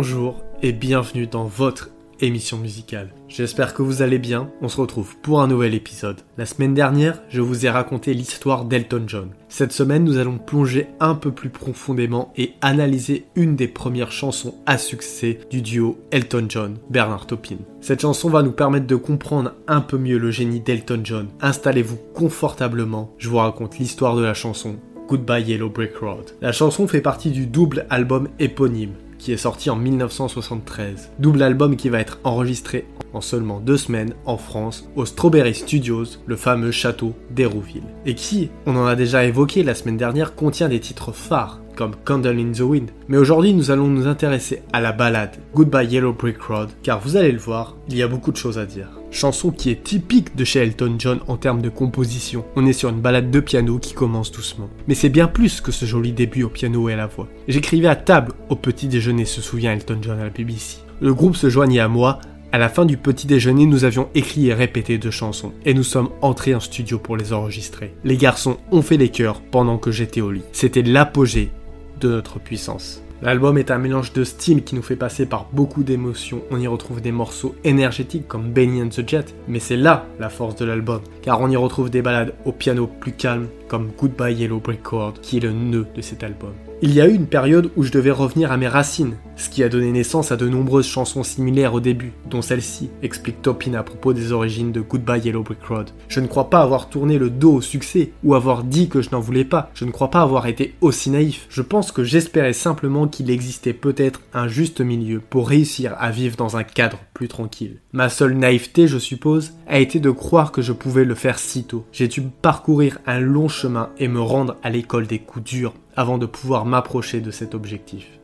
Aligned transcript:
bonjour 0.00 0.42
et 0.62 0.72
bienvenue 0.72 1.26
dans 1.26 1.44
votre 1.44 1.90
émission 2.20 2.56
musicale. 2.56 3.10
J'espère 3.28 3.74
que 3.74 3.82
vous 3.82 4.00
allez 4.00 4.18
bien, 4.18 4.48
on 4.62 4.68
se 4.70 4.80
retrouve 4.80 5.14
pour 5.18 5.42
un 5.42 5.46
nouvel 5.46 5.74
épisode. 5.74 6.22
La 6.38 6.46
semaine 6.46 6.72
dernière, 6.72 7.20
je 7.28 7.42
vous 7.42 7.66
ai 7.66 7.68
raconté 7.68 8.14
l'histoire 8.14 8.64
d'Elton 8.64 9.04
John. 9.06 9.28
Cette 9.50 9.72
semaine, 9.72 10.04
nous 10.04 10.16
allons 10.16 10.38
plonger 10.38 10.86
un 11.00 11.14
peu 11.14 11.32
plus 11.32 11.50
profondément 11.50 12.32
et 12.38 12.54
analyser 12.62 13.26
une 13.34 13.56
des 13.56 13.68
premières 13.68 14.10
chansons 14.10 14.54
à 14.64 14.78
succès 14.78 15.40
du 15.50 15.60
duo 15.60 15.98
Elton 16.12 16.46
John-Bernard 16.48 17.26
Taupin. 17.26 17.58
Cette 17.82 18.00
chanson 18.00 18.30
va 18.30 18.42
nous 18.42 18.52
permettre 18.52 18.86
de 18.86 18.96
comprendre 18.96 19.52
un 19.68 19.82
peu 19.82 19.98
mieux 19.98 20.16
le 20.16 20.30
génie 20.30 20.60
d'Elton 20.60 21.02
John. 21.04 21.28
Installez-vous 21.42 21.98
confortablement, 22.14 23.12
je 23.18 23.28
vous 23.28 23.36
raconte 23.36 23.78
l'histoire 23.78 24.16
de 24.16 24.22
la 24.22 24.32
chanson 24.32 24.76
Goodbye 25.08 25.42
Yellow 25.42 25.68
Brick 25.68 25.94
Road. 25.98 26.30
La 26.40 26.52
chanson 26.52 26.88
fait 26.88 27.02
partie 27.02 27.32
du 27.32 27.46
double 27.46 27.84
album 27.90 28.28
éponyme 28.38 28.94
qui 29.20 29.32
est 29.32 29.36
sorti 29.36 29.70
en 29.70 29.76
1973. 29.76 31.12
Double 31.20 31.42
album 31.42 31.76
qui 31.76 31.88
va 31.88 32.00
être 32.00 32.18
enregistré 32.24 32.86
en 33.12 33.20
seulement 33.20 33.60
deux 33.60 33.76
semaines 33.76 34.14
en 34.24 34.36
France 34.36 34.88
au 34.96 35.04
Strawberry 35.04 35.54
Studios, 35.54 36.06
le 36.26 36.36
fameux 36.36 36.70
château 36.70 37.14
d'Hérouville. 37.30 37.84
Et 38.06 38.14
qui, 38.14 38.50
on 38.66 38.76
en 38.76 38.86
a 38.86 38.96
déjà 38.96 39.24
évoqué 39.24 39.62
la 39.62 39.74
semaine 39.74 39.96
dernière, 39.96 40.34
contient 40.34 40.68
des 40.68 40.80
titres 40.80 41.12
phares 41.12 41.60
comme 41.76 41.96
Candle 42.04 42.38
in 42.38 42.52
the 42.52 42.60
Wind. 42.60 42.90
Mais 43.08 43.16
aujourd'hui, 43.16 43.54
nous 43.54 43.70
allons 43.70 43.88
nous 43.88 44.06
intéresser 44.06 44.62
à 44.72 44.80
la 44.80 44.92
balade 44.92 45.36
Goodbye 45.54 45.86
Yellow 45.86 46.12
Brick 46.12 46.40
Road, 46.42 46.70
car 46.82 47.00
vous 47.00 47.16
allez 47.16 47.32
le 47.32 47.38
voir, 47.38 47.76
il 47.88 47.96
y 47.96 48.02
a 48.02 48.08
beaucoup 48.08 48.32
de 48.32 48.36
choses 48.36 48.58
à 48.58 48.66
dire. 48.66 48.99
Chanson 49.10 49.50
qui 49.50 49.70
est 49.70 49.82
typique 49.82 50.36
de 50.36 50.44
chez 50.44 50.60
Elton 50.60 50.94
John 50.98 51.20
en 51.26 51.36
termes 51.36 51.62
de 51.62 51.68
composition. 51.68 52.44
On 52.56 52.66
est 52.66 52.72
sur 52.72 52.88
une 52.88 53.00
balade 53.00 53.30
de 53.30 53.40
piano 53.40 53.78
qui 53.78 53.92
commence 53.92 54.30
doucement. 54.30 54.70
Mais 54.86 54.94
c'est 54.94 55.08
bien 55.08 55.26
plus 55.26 55.60
que 55.60 55.72
ce 55.72 55.84
joli 55.84 56.12
début 56.12 56.44
au 56.44 56.48
piano 56.48 56.88
et 56.88 56.92
à 56.92 56.96
la 56.96 57.06
voix. 57.06 57.28
J'écrivais 57.48 57.88
à 57.88 57.96
table 57.96 58.32
au 58.48 58.56
petit 58.56 58.88
déjeuner, 58.88 59.24
se 59.24 59.42
souvient 59.42 59.72
Elton 59.72 59.98
John 60.00 60.20
à 60.20 60.24
la 60.24 60.30
BBC. 60.30 60.78
Le 61.00 61.12
groupe 61.12 61.36
se 61.36 61.50
joignait 61.50 61.80
à 61.80 61.88
moi 61.88 62.20
à 62.52 62.58
la 62.58 62.68
fin 62.68 62.84
du 62.84 62.96
petit 62.96 63.28
déjeuner, 63.28 63.64
nous 63.64 63.84
avions 63.84 64.08
écrit 64.16 64.48
et 64.48 64.54
répété 64.54 64.98
deux 64.98 65.12
chansons, 65.12 65.52
et 65.64 65.72
nous 65.72 65.84
sommes 65.84 66.10
entrés 66.20 66.52
en 66.52 66.58
studio 66.58 66.98
pour 66.98 67.16
les 67.16 67.32
enregistrer. 67.32 67.94
Les 68.02 68.16
garçons 68.16 68.58
ont 68.72 68.82
fait 68.82 68.96
les 68.96 69.10
chœurs 69.10 69.40
pendant 69.40 69.78
que 69.78 69.92
j'étais 69.92 70.20
au 70.20 70.32
lit. 70.32 70.42
C'était 70.50 70.82
l'apogée 70.82 71.52
de 72.00 72.08
notre 72.08 72.40
puissance. 72.40 73.04
L'album 73.22 73.58
est 73.58 73.70
un 73.70 73.76
mélange 73.76 74.14
de 74.14 74.24
styles 74.24 74.64
qui 74.64 74.74
nous 74.74 74.82
fait 74.82 74.96
passer 74.96 75.26
par 75.26 75.46
beaucoup 75.52 75.82
d'émotions. 75.82 76.40
On 76.50 76.58
y 76.58 76.66
retrouve 76.66 77.02
des 77.02 77.12
morceaux 77.12 77.54
énergétiques 77.64 78.26
comme 78.26 78.50
Benny 78.50 78.82
and 78.82 78.88
the 78.88 79.06
Jet, 79.06 79.34
mais 79.46 79.58
c'est 79.58 79.76
là 79.76 80.06
la 80.18 80.30
force 80.30 80.56
de 80.56 80.64
l'album, 80.64 81.02
car 81.20 81.38
on 81.42 81.50
y 81.50 81.56
retrouve 81.56 81.90
des 81.90 82.00
ballades 82.00 82.32
au 82.46 82.52
piano 82.52 82.86
plus 82.86 83.12
calmes 83.12 83.48
comme 83.68 83.90
Goodbye 83.98 84.34
Yellow 84.34 84.60
Brick 84.60 84.80
qui 85.20 85.36
est 85.36 85.40
le 85.40 85.52
nœud 85.52 85.86
de 85.94 86.00
cet 86.00 86.24
album. 86.24 86.52
Il 86.80 86.94
y 86.94 87.00
a 87.02 87.06
eu 87.06 87.12
une 87.12 87.26
période 87.26 87.70
où 87.76 87.82
je 87.82 87.92
devais 87.92 88.10
revenir 88.10 88.52
à 88.52 88.56
mes 88.56 88.68
racines, 88.68 89.16
ce 89.40 89.48
qui 89.48 89.64
a 89.64 89.70
donné 89.70 89.90
naissance 89.90 90.32
à 90.32 90.36
de 90.36 90.48
nombreuses 90.48 90.86
chansons 90.86 91.22
similaires 91.22 91.72
au 91.72 91.80
début, 91.80 92.12
dont 92.28 92.42
celle-ci, 92.42 92.90
explique 93.02 93.40
Topin 93.40 93.72
à 93.72 93.82
propos 93.82 94.12
des 94.12 94.32
origines 94.32 94.70
de 94.70 94.82
Goodbye 94.82 95.22
Yellow 95.22 95.42
Brick 95.42 95.64
Road. 95.64 95.90
Je 96.08 96.20
ne 96.20 96.26
crois 96.26 96.50
pas 96.50 96.60
avoir 96.60 96.90
tourné 96.90 97.18
le 97.18 97.30
dos 97.30 97.54
au 97.54 97.60
succès, 97.62 98.12
ou 98.22 98.34
avoir 98.34 98.64
dit 98.64 98.90
que 98.90 99.00
je 99.00 99.10
n'en 99.10 99.20
voulais 99.20 99.46
pas. 99.46 99.70
Je 99.72 99.86
ne 99.86 99.90
crois 99.90 100.10
pas 100.10 100.20
avoir 100.20 100.46
été 100.46 100.74
aussi 100.82 101.08
naïf. 101.08 101.46
Je 101.48 101.62
pense 101.62 101.90
que 101.90 102.04
j'espérais 102.04 102.52
simplement 102.52 103.08
qu'il 103.08 103.30
existait 103.30 103.72
peut-être 103.72 104.20
un 104.34 104.46
juste 104.46 104.82
milieu 104.82 105.20
pour 105.20 105.48
réussir 105.48 105.94
à 105.98 106.10
vivre 106.10 106.36
dans 106.36 106.58
un 106.58 106.64
cadre 106.64 106.98
plus 107.14 107.28
tranquille. 107.28 107.78
Ma 107.92 108.10
seule 108.10 108.34
naïveté, 108.34 108.88
je 108.88 108.98
suppose, 108.98 109.54
a 109.66 109.78
été 109.78 110.00
de 110.00 110.10
croire 110.10 110.52
que 110.52 110.60
je 110.60 110.72
pouvais 110.72 111.04
le 111.04 111.14
faire 111.14 111.38
si 111.38 111.64
tôt. 111.64 111.86
J'ai 111.92 112.08
dû 112.08 112.20
parcourir 112.20 112.98
un 113.06 113.20
long 113.20 113.48
chemin 113.48 113.88
et 113.98 114.08
me 114.08 114.20
rendre 114.20 114.56
à 114.62 114.68
l'école 114.68 115.06
des 115.06 115.18
coups 115.18 115.50
durs 115.50 115.74
avant 115.96 116.18
de 116.18 116.26
pouvoir 116.26 116.66
m'approcher 116.66 117.20
de 117.20 117.30
cet 117.30 117.54
objectif. 117.54 118.19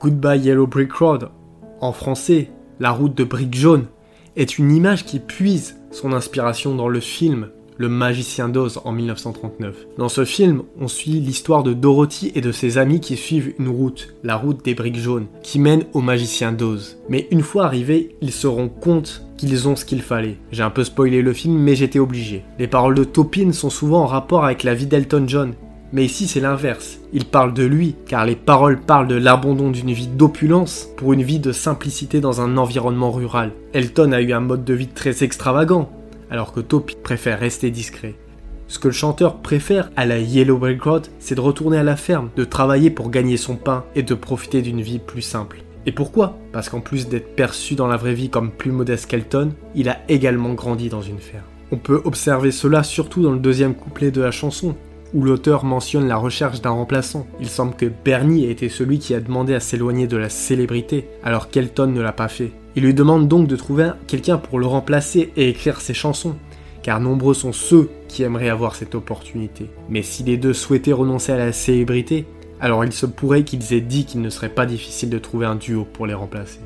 Goodbye 0.00 0.38
Yellow 0.38 0.66
Brick 0.66 0.92
Road, 0.92 1.30
en 1.80 1.92
français, 1.92 2.50
la 2.78 2.90
route 2.90 3.14
de 3.14 3.24
briques 3.24 3.54
jaunes, 3.54 3.86
est 4.36 4.58
une 4.58 4.70
image 4.70 5.04
qui 5.04 5.18
puise 5.18 5.80
son 5.90 6.12
inspiration 6.12 6.74
dans 6.74 6.88
le 6.88 7.00
film 7.00 7.48
le 7.76 7.88
magicien 7.88 8.48
d'Oz 8.48 8.80
en 8.84 8.92
1939. 8.92 9.86
Dans 9.98 10.08
ce 10.08 10.24
film, 10.24 10.62
on 10.80 10.88
suit 10.88 11.20
l'histoire 11.20 11.62
de 11.62 11.72
Dorothy 11.72 12.32
et 12.34 12.40
de 12.40 12.52
ses 12.52 12.78
amis 12.78 13.00
qui 13.00 13.16
suivent 13.16 13.54
une 13.58 13.68
route, 13.68 14.14
la 14.22 14.36
route 14.36 14.64
des 14.64 14.74
briques 14.74 14.98
jaunes, 14.98 15.26
qui 15.42 15.58
mène 15.58 15.84
au 15.92 16.00
magicien 16.00 16.52
d'Oz. 16.52 16.98
Mais 17.08 17.26
une 17.30 17.42
fois 17.42 17.64
arrivés, 17.64 18.16
ils 18.20 18.32
se 18.32 18.46
rendent 18.46 18.78
compte 18.80 19.22
qu'ils 19.36 19.68
ont 19.68 19.76
ce 19.76 19.84
qu'il 19.84 20.02
fallait. 20.02 20.38
J'ai 20.52 20.62
un 20.62 20.70
peu 20.70 20.84
spoilé 20.84 21.22
le 21.22 21.32
film, 21.32 21.58
mais 21.58 21.74
j'étais 21.74 21.98
obligé. 21.98 22.44
Les 22.58 22.68
paroles 22.68 22.94
de 22.94 23.04
Topin 23.04 23.52
sont 23.52 23.70
souvent 23.70 24.02
en 24.02 24.06
rapport 24.06 24.44
avec 24.44 24.62
la 24.62 24.74
vie 24.74 24.86
d'Elton 24.86 25.24
John, 25.26 25.54
mais 25.94 26.04
ici 26.04 26.26
c'est 26.26 26.40
l'inverse. 26.40 26.98
Il 27.12 27.24
parle 27.24 27.54
de 27.54 27.62
lui, 27.62 27.94
car 28.06 28.26
les 28.26 28.34
paroles 28.34 28.80
parlent 28.80 29.06
de 29.06 29.14
l'abandon 29.14 29.70
d'une 29.70 29.92
vie 29.92 30.08
d'opulence 30.08 30.88
pour 30.96 31.12
une 31.12 31.22
vie 31.22 31.38
de 31.38 31.52
simplicité 31.52 32.20
dans 32.20 32.40
un 32.40 32.56
environnement 32.56 33.12
rural. 33.12 33.52
Elton 33.72 34.10
a 34.12 34.20
eu 34.20 34.32
un 34.32 34.40
mode 34.40 34.64
de 34.64 34.74
vie 34.74 34.88
très 34.88 35.22
extravagant, 35.22 35.88
alors 36.34 36.52
que 36.52 36.58
Topi 36.58 36.96
préfère 37.00 37.38
rester 37.38 37.70
discret. 37.70 38.16
Ce 38.66 38.80
que 38.80 38.88
le 38.88 38.92
chanteur 38.92 39.36
préfère 39.36 39.92
à 39.94 40.04
la 40.04 40.18
Yellow 40.18 40.58
Brick 40.58 40.82
Road, 40.82 41.06
c'est 41.20 41.36
de 41.36 41.40
retourner 41.40 41.76
à 41.76 41.84
la 41.84 41.94
ferme, 41.94 42.30
de 42.34 42.44
travailler 42.44 42.90
pour 42.90 43.08
gagner 43.08 43.36
son 43.36 43.54
pain 43.54 43.84
et 43.94 44.02
de 44.02 44.14
profiter 44.14 44.60
d'une 44.60 44.80
vie 44.80 44.98
plus 44.98 45.22
simple. 45.22 45.62
Et 45.86 45.92
pourquoi? 45.92 46.36
Parce 46.50 46.68
qu'en 46.68 46.80
plus 46.80 47.06
d'être 47.06 47.36
perçu 47.36 47.76
dans 47.76 47.86
la 47.86 47.96
vraie 47.96 48.14
vie 48.14 48.30
comme 48.30 48.50
plus 48.50 48.72
modeste 48.72 49.08
qu'Elton, 49.08 49.52
il 49.76 49.88
a 49.88 50.00
également 50.08 50.54
grandi 50.54 50.88
dans 50.88 51.02
une 51.02 51.20
ferme. 51.20 51.44
On 51.70 51.76
peut 51.76 52.02
observer 52.04 52.50
cela 52.50 52.82
surtout 52.82 53.22
dans 53.22 53.30
le 53.30 53.38
deuxième 53.38 53.76
couplet 53.76 54.10
de 54.10 54.20
la 54.20 54.32
chanson, 54.32 54.74
où 55.14 55.22
l'auteur 55.22 55.64
mentionne 55.64 56.08
la 56.08 56.16
recherche 56.16 56.60
d'un 56.60 56.70
remplaçant. 56.70 57.26
Il 57.40 57.48
semble 57.48 57.74
que 57.74 57.86
Bernie 57.86 58.44
ait 58.44 58.50
été 58.50 58.68
celui 58.68 58.98
qui 58.98 59.14
a 59.14 59.20
demandé 59.20 59.54
à 59.54 59.60
s'éloigner 59.60 60.06
de 60.06 60.16
la 60.16 60.28
célébrité, 60.28 61.08
alors 61.22 61.48
qu'Elton 61.48 61.86
ne 61.86 62.00
l'a 62.00 62.12
pas 62.12 62.28
fait. 62.28 62.52
Il 62.76 62.82
lui 62.82 62.94
demande 62.94 63.28
donc 63.28 63.46
de 63.46 63.56
trouver 63.56 63.92
quelqu'un 64.08 64.36
pour 64.36 64.58
le 64.58 64.66
remplacer 64.66 65.32
et 65.36 65.48
écrire 65.48 65.80
ses 65.80 65.94
chansons, 65.94 66.34
car 66.82 67.00
nombreux 67.00 67.34
sont 67.34 67.52
ceux 67.52 67.88
qui 68.08 68.24
aimeraient 68.24 68.48
avoir 68.48 68.74
cette 68.74 68.96
opportunité. 68.96 69.70
Mais 69.88 70.02
si 70.02 70.24
les 70.24 70.36
deux 70.36 70.52
souhaitaient 70.52 70.92
renoncer 70.92 71.32
à 71.32 71.38
la 71.38 71.52
célébrité, 71.52 72.26
alors 72.60 72.84
il 72.84 72.92
se 72.92 73.06
pourrait 73.06 73.44
qu'ils 73.44 73.72
aient 73.72 73.80
dit 73.80 74.04
qu'il 74.04 74.20
ne 74.20 74.30
serait 74.30 74.48
pas 74.48 74.66
difficile 74.66 75.10
de 75.10 75.18
trouver 75.18 75.46
un 75.46 75.54
duo 75.54 75.84
pour 75.84 76.06
les 76.06 76.14
remplacer. 76.14 76.60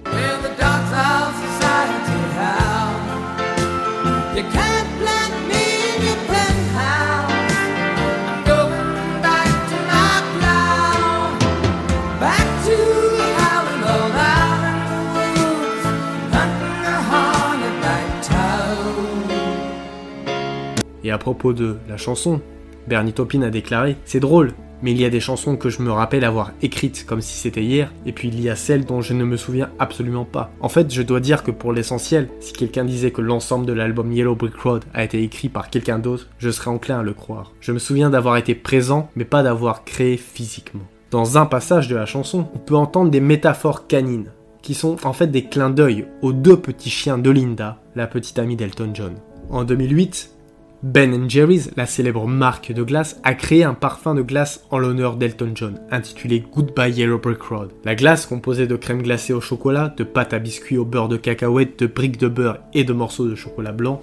Et 21.09 21.11
à 21.11 21.17
propos 21.17 21.55
de 21.55 21.79
la 21.89 21.97
chanson, 21.97 22.43
Bernie 22.87 23.15
Taupin 23.15 23.41
a 23.41 23.49
déclaré 23.49 23.97
C'est 24.05 24.21
drôle, 24.21 24.53
mais 24.83 24.91
il 24.91 25.01
y 25.01 25.07
a 25.07 25.09
des 25.09 25.21
chansons 25.21 25.57
que 25.57 25.71
je 25.71 25.81
me 25.81 25.91
rappelle 25.91 26.23
avoir 26.23 26.53
écrites 26.61 27.07
comme 27.07 27.23
si 27.23 27.35
c'était 27.39 27.63
hier, 27.63 27.91
et 28.05 28.13
puis 28.13 28.29
il 28.29 28.39
y 28.43 28.51
a 28.51 28.57
celles 28.57 28.85
dont 28.85 29.01
je 29.01 29.15
ne 29.15 29.25
me 29.25 29.39
souviens 29.39 29.71
absolument 29.79 30.27
pas. 30.27 30.51
En 30.61 30.69
fait, 30.69 30.93
je 30.93 31.01
dois 31.01 31.21
dire 31.21 31.45
que 31.45 31.51
pour 31.51 31.73
l'essentiel, 31.73 32.29
si 32.41 32.53
quelqu'un 32.53 32.85
disait 32.85 33.11
que 33.11 33.23
l'ensemble 33.23 33.65
de 33.65 33.73
l'album 33.73 34.13
Yellow 34.13 34.35
Brick 34.35 34.57
Road 34.57 34.85
a 34.93 35.03
été 35.03 35.23
écrit 35.23 35.49
par 35.49 35.71
quelqu'un 35.71 35.99
d'autre, 35.99 36.29
je 36.37 36.51
serais 36.51 36.69
enclin 36.69 36.99
à 36.99 37.03
le 37.03 37.15
croire. 37.15 37.55
Je 37.61 37.73
me 37.73 37.79
souviens 37.79 38.11
d'avoir 38.11 38.37
été 38.37 38.55
présent, 38.55 39.09
mais 39.17 39.25
pas 39.25 39.43
d'avoir 39.43 39.85
créé 39.85 40.19
physiquement. 40.19 40.85
Dans 41.11 41.39
un 41.39 41.47
passage 41.47 41.89
de 41.89 41.97
la 41.97 42.05
chanson, 42.05 42.49
on 42.55 42.59
peut 42.59 42.77
entendre 42.77 43.11
des 43.11 43.21
métaphores 43.21 43.87
canines, 43.87 44.31
qui 44.61 44.75
sont 44.75 45.07
en 45.07 45.15
fait 45.15 45.29
des 45.29 45.45
clins 45.45 45.71
d'œil 45.71 46.07
aux 46.21 46.35
deux 46.35 46.59
petits 46.59 46.91
chiens 46.91 47.17
de 47.17 47.31
Linda, 47.31 47.79
la 47.97 48.07
petite 48.07 48.39
amie 48.39 48.57
d'Elton 48.57 48.91
John. 48.93 49.15
En 49.49 49.65
2008, 49.65 50.38
ben 50.83 51.29
Jerry's, 51.29 51.71
la 51.77 51.87
célèbre 51.87 52.27
marque 52.27 52.73
de 52.73 52.83
glace, 52.83 53.21
a 53.25 53.35
créé 53.35 53.65
un 53.65 53.75
parfum 53.75 54.15
de 54.15 54.23
glace 54.23 54.65
en 54.71 54.79
l'honneur 54.79 55.17
d'Elton 55.17 55.51
John, 55.55 55.81
intitulé 55.91 56.45
Goodbye 56.53 56.93
Yellow 56.93 57.19
Brick 57.19 57.43
Road. 57.43 57.71
La 57.85 57.95
glace, 57.95 58.27
composée 58.27 58.67
de 58.67 58.77
crème 58.77 59.03
glacée 59.03 59.33
au 59.33 59.41
chocolat, 59.41 59.93
de 59.97 60.05
pâte 60.05 60.33
à 60.33 60.39
biscuits 60.39 60.79
au 60.79 60.85
beurre 60.85 61.09
de 61.09 61.17
cacahuète, 61.17 61.81
de 61.81 61.87
briques 61.87 62.21
de 62.21 62.29
beurre 62.29 62.59
et 62.75 62.85
de 62.85 62.93
morceaux 62.93 63.27
de 63.27 63.35
chocolat 63.35 63.73
blanc, 63.73 64.01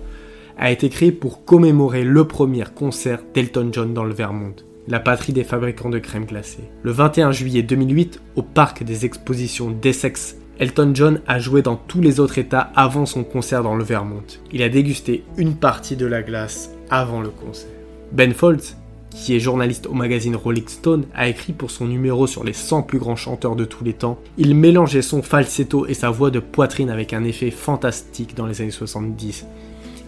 a 0.58 0.72
été 0.72 0.90
créée 0.90 1.12
pour 1.12 1.46
commémorer 1.46 2.04
le 2.04 2.26
premier 2.26 2.66
concert 2.74 3.22
d'Elton 3.34 3.70
John 3.72 3.94
dans 3.94 4.06
le 4.06 4.14
Vermont, 4.14 4.56
la 4.88 5.00
patrie 5.00 5.34
des 5.34 5.44
fabricants 5.44 5.90
de 5.90 6.00
crème 6.00 6.26
glacée. 6.26 6.70
Le 6.84 6.92
21 6.92 7.32
juillet 7.32 7.64
2008, 7.64 8.22
au 8.36 8.42
parc 8.42 8.84
des 8.84 9.06
expositions 9.06 9.72
d'Essex 9.72 10.38
Elton 10.58 10.92
John 10.94 11.20
a 11.28 11.38
joué 11.38 11.62
dans 11.62 11.76
tous 11.76 12.00
les 12.00 12.22
autres 12.22 12.38
états 12.38 12.72
avant 12.76 13.06
son 13.06 13.26
concert 13.26 13.62
dans 13.62 13.76
le 13.76 13.84
Vermont. 13.84 14.24
Il 14.54 14.64
a 14.64 14.70
dégusté 14.70 15.26
une 15.36 15.56
partie 15.56 15.98
de 15.98 16.06
la 16.06 16.22
glace 16.22 16.70
avant 16.90 17.20
le 17.20 17.28
concert. 17.28 17.70
Ben 18.14 18.34
Folds, 18.34 18.78
qui 19.10 19.36
est 19.36 19.42
journaliste 19.42 19.86
au 19.86 19.94
magazine 19.94 20.38
Rolling 20.38 20.68
Stone, 20.68 21.08
a 21.14 21.28
écrit 21.28 21.52
pour 21.52 21.72
son 21.72 21.88
numéro 21.88 22.26
sur 22.26 22.46
les 22.46 22.54
100 22.54 22.84
plus 22.84 23.00
grands 23.00 23.18
chanteurs 23.18 23.58
de 23.58 23.66
tous 23.66 23.84
les 23.84 23.92
temps. 23.92 24.18
Il 24.38 24.56
mélangeait 24.56 25.02
son 25.02 25.22
falsetto 25.22 25.88
et 25.88 25.94
sa 25.94 26.10
voix 26.10 26.32
de 26.32 26.40
poitrine 26.40 26.90
avec 26.90 27.12
un 27.12 27.26
effet 27.26 27.52
fantastique 27.52 28.34
dans 28.36 28.46
les 28.46 28.62
années 28.62 28.72
70. 28.72 29.46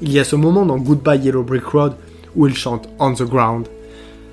Il 0.01 0.13
y 0.13 0.19
a 0.19 0.23
ce 0.23 0.37
moment 0.37 0.65
dans 0.65 0.77
Goodbye 0.77 1.19
Yellow 1.19 1.43
Brick 1.43 1.65
Road 1.65 1.95
où 2.37 2.47
il 2.47 2.55
chante 2.55 2.87
On 2.99 3.13
the 3.13 3.23
Ground. 3.23 3.67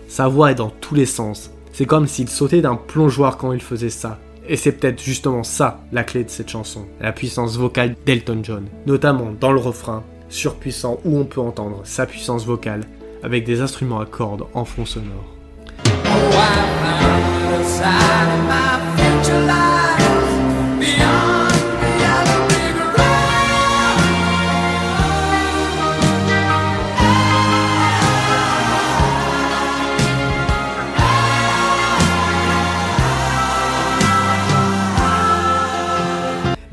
Sa 0.07 0.29
voix 0.29 0.53
est 0.53 0.57
dans 0.57 0.71
tous 0.71 0.95
les 0.95 1.07
sens. 1.07 1.51
C'est 1.73 1.87
comme 1.87 2.07
s'il 2.07 2.29
sautait 2.29 2.61
d'un 2.61 2.77
plongeoir 2.77 3.37
quand 3.37 3.53
il 3.53 3.63
faisait 3.63 3.91
ça. 3.91 4.21
Et 4.49 4.56
c'est 4.56 4.73
peut-être 4.73 5.02
justement 5.02 5.43
ça 5.43 5.81
la 5.93 6.05
clé 6.05 6.25
de 6.25 6.31
cette 6.31 6.50
chanson, 6.50 6.87
la 7.00 7.12
puissance 7.12 7.56
vocale 7.56 7.96
d'Elton 8.05 8.41
John, 8.43 8.67
notamment 8.87 9.32
dans 9.38 9.52
le 9.52 9.61
refrain, 9.61 10.05
surpuissant 10.29 11.00
où 11.05 11.19
on 11.19 11.25
peut 11.25 11.41
entendre 11.41 11.81
sa 11.85 12.06
puissance 12.06 12.44
vocale 12.44 12.82
avec 13.23 13.44
des 13.44 13.61
instruments 13.61 14.00
à 14.00 14.06
cordes 14.06 14.44
en 14.52 14.64
fond 14.64 14.85
sonore. 14.85 15.25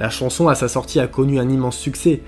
La 0.02 0.10
chanson 0.10 0.48
à 0.48 0.56
sa 0.56 0.68
sortie 0.68 1.00
a 1.00 1.06
connu 1.06 1.38
un 1.38 1.48
immense 1.48 1.78
succès, 1.78 2.22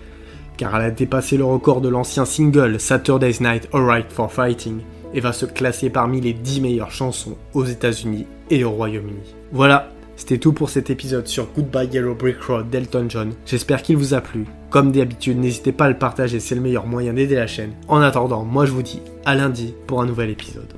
car 0.57 0.75
elle 0.75 0.85
a 0.85 0.91
dépassé 0.91 1.37
le 1.37 1.43
record 1.43 1.81
de 1.81 1.89
l'ancien 1.89 2.23
single 2.23 2.79
Saturday's 2.79 3.41
Night 3.41 3.67
Alright 3.73 4.11
for 4.11 4.31
Fighting 4.31 4.81
et 5.15 5.19
va 5.19 5.33
se 5.33 5.47
classer 5.47 5.89
parmi 5.89 6.21
les 6.21 6.33
10 6.33 6.61
meilleures 6.61 6.91
chansons 6.91 7.35
aux 7.55 7.65
États-Unis 7.65 8.27
et 8.51 8.63
au 8.63 8.69
Royaume-Uni. 8.69 9.33
Voilà, 9.51 9.89
c'était 10.15 10.37
tout 10.37 10.53
pour 10.53 10.69
cet 10.69 10.91
épisode 10.91 11.25
sur 11.25 11.47
Goodbye 11.47 11.89
Yellow 11.91 12.13
Brick 12.13 12.43
Road 12.43 12.69
d'Elton 12.69 13.07
John. 13.09 13.33
J'espère 13.47 13.81
qu'il 13.81 13.97
vous 13.97 14.13
a 14.13 14.21
plu. 14.21 14.45
Comme 14.69 14.91
d'habitude, 14.91 15.39
n'hésitez 15.39 15.71
pas 15.71 15.85
à 15.85 15.89
le 15.89 15.97
partager, 15.97 16.39
c'est 16.39 16.53
le 16.53 16.61
meilleur 16.61 16.85
moyen 16.85 17.13
d'aider 17.13 17.33
la 17.33 17.47
chaîne. 17.47 17.73
En 17.87 18.01
attendant, 18.01 18.43
moi 18.43 18.67
je 18.67 18.71
vous 18.71 18.83
dis 18.83 19.01
à 19.25 19.33
lundi 19.33 19.73
pour 19.87 19.99
un 19.99 20.05
nouvel 20.05 20.29
épisode. 20.29 20.71